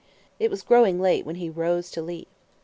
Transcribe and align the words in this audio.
It 0.39 0.49
was 0.49 0.63
growing 0.63 0.99
late 0.99 1.27
when 1.27 1.35
he 1.35 1.47
rose 1.47 1.91
to 1.91 2.01
leave. 2.01 2.25